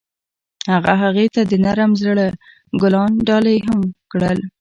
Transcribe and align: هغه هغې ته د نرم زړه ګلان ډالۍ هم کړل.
هغه 0.71 0.93
هغې 1.03 1.25
ته 1.33 1.41
د 1.51 1.53
نرم 1.65 1.91
زړه 2.03 2.27
ګلان 2.81 3.11
ډالۍ 3.27 3.57
هم 3.67 3.79
کړل. 4.11 4.39